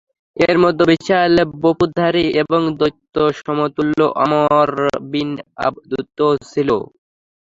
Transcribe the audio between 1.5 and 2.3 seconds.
বপুধারী